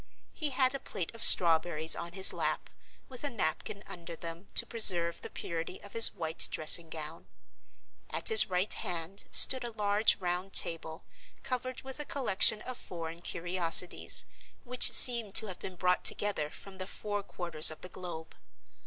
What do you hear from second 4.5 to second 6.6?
to preserve the purity of his white